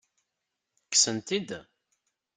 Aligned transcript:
Kksen-t-id? 0.87 1.49